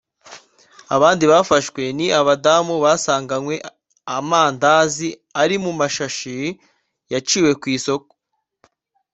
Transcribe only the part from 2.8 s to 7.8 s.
basanganywe amandazi ari mu mashashi yaciwe ku